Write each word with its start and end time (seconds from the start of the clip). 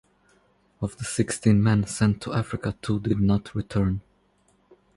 Of 0.81 0.97
the 0.97 1.03
sixteen 1.03 1.61
men 1.61 1.85
sent 1.85 2.23
to 2.23 2.33
Africa 2.33 2.75
two 2.81 2.99
did 2.99 3.19
not 3.19 3.53
return. 3.53 4.01